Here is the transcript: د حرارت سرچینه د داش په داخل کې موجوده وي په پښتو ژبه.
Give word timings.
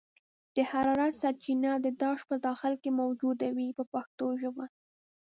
د 0.55 0.57
حرارت 0.71 1.13
سرچینه 1.21 1.71
د 1.79 1.87
داش 2.01 2.19
په 2.29 2.35
داخل 2.47 2.73
کې 2.81 2.89
موجوده 3.01 3.47
وي 3.55 3.69
په 3.77 3.83
پښتو 3.93 4.25
ژبه. 4.41 4.65